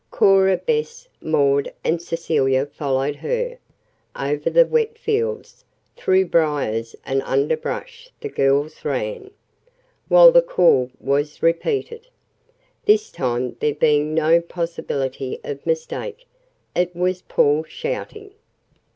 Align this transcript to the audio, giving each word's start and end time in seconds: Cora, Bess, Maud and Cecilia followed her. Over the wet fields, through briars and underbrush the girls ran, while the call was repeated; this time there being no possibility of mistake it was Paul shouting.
Cora, 0.09 0.57
Bess, 0.57 1.07
Maud 1.21 1.71
and 1.83 2.01
Cecilia 2.01 2.65
followed 2.65 3.17
her. 3.17 3.59
Over 4.19 4.49
the 4.49 4.65
wet 4.65 4.97
fields, 4.97 5.63
through 5.95 6.25
briars 6.25 6.95
and 7.05 7.21
underbrush 7.21 8.09
the 8.19 8.27
girls 8.27 8.83
ran, 8.83 9.29
while 10.07 10.31
the 10.31 10.41
call 10.41 10.89
was 10.99 11.43
repeated; 11.43 12.07
this 12.85 13.11
time 13.11 13.55
there 13.59 13.75
being 13.75 14.15
no 14.15 14.41
possibility 14.41 15.39
of 15.43 15.63
mistake 15.67 16.25
it 16.75 16.95
was 16.95 17.21
Paul 17.21 17.63
shouting. 17.65 18.31